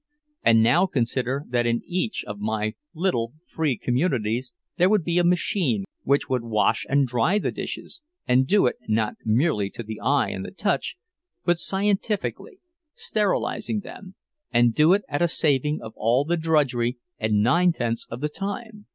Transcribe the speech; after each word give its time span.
And 0.41 0.63
now 0.63 0.87
consider 0.87 1.43
that 1.49 1.67
in 1.67 1.83
each 1.85 2.25
of 2.25 2.39
my 2.39 2.73
little 2.95 3.33
free 3.45 3.77
communities 3.77 4.51
there 4.77 4.89
would 4.89 5.03
be 5.03 5.19
a 5.19 5.23
machine 5.23 5.83
which 6.01 6.27
would 6.27 6.41
wash 6.41 6.87
and 6.89 7.05
dry 7.07 7.37
the 7.37 7.51
dishes, 7.51 8.01
and 8.27 8.47
do 8.47 8.65
it, 8.65 8.77
not 8.87 9.13
merely 9.25 9.69
to 9.69 9.83
the 9.83 9.99
eye 9.99 10.29
and 10.29 10.43
the 10.43 10.49
touch, 10.49 10.97
but 11.45 11.59
scientifically—sterilizing 11.59 13.81
them—and 13.81 14.73
do 14.73 14.93
it 14.93 15.03
at 15.07 15.21
a 15.21 15.27
saving 15.27 15.83
of 15.83 15.93
all 15.95 16.25
the 16.25 16.35
drudgery 16.35 16.97
and 17.19 17.43
nine 17.43 17.71
tenths 17.71 18.07
of 18.09 18.21
the 18.21 18.29
time! 18.29 18.87